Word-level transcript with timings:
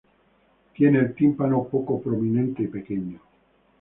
Tiene 0.73 0.97
el 0.97 1.13
tímpano 1.13 1.63
poco 1.65 2.01
prominente 2.01 2.63
y 2.63 2.67
pequeño. 2.69 3.19